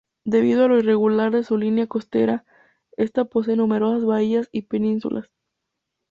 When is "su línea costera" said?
1.43-2.43